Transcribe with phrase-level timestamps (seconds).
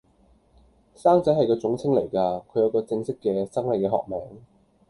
[0.95, 4.41] 生仔係個總稱嚟噶，佢有個正式嘅、生理嘅學名